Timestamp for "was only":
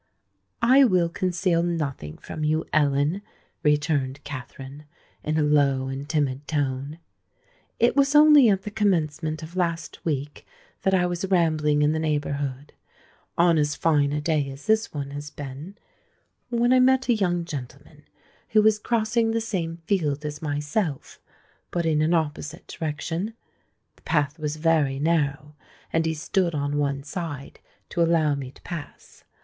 7.95-8.49